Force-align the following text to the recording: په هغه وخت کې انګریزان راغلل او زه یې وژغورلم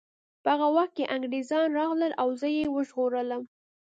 په 0.43 0.49
هغه 0.53 0.67
وخت 0.77 0.91
کې 0.97 1.11
انګریزان 1.15 1.67
راغلل 1.79 2.11
او 2.21 2.27
زه 2.39 2.47
یې 2.57 2.65
وژغورلم 2.75 3.43